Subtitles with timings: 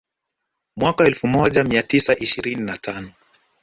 [0.75, 3.11] Mwaka elfu moja mia tisa ishirini na tano